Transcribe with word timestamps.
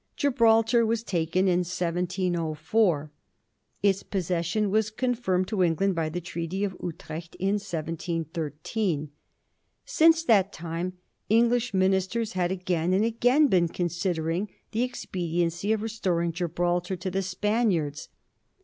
Gibraltar 0.15 0.83
was 0.83 1.03
taken 1.03 1.47
in 1.47 1.59
1704; 1.59 3.11
its 3.83 4.01
possession 4.01 4.71
was 4.71 4.89
con 4.89 5.13
firmed 5.13 5.47
to 5.49 5.61
England 5.61 5.93
by 5.93 6.09
the 6.09 6.19
Treaty 6.19 6.63
of 6.63 6.75
Utrecht 6.81 7.35
in 7.35 7.57
1713. 7.59 9.11
Since 9.85 10.23
that 10.23 10.51
time 10.51 10.93
English 11.29 11.75
ministers 11.75 12.33
had 12.33 12.51
again 12.51 12.93
and 12.93 13.05
again 13.05 13.45
been 13.45 13.67
considering 13.67 14.49
the 14.71 14.81
expediency 14.81 15.71
of 15.71 15.83
restoring 15.83 16.31
Gibraltar 16.31 16.95
to 16.95 17.11
the 17.11 17.21
Spaniards. 17.21 18.09